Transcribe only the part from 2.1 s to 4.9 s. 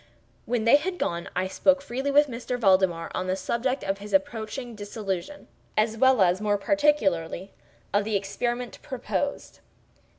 M. Valdemar on the subject of his approaching